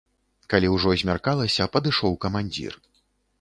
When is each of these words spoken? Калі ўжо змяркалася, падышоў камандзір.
Калі 0.53 0.71
ўжо 0.75 0.93
змяркалася, 1.01 1.67
падышоў 1.77 2.17
камандзір. 2.27 2.73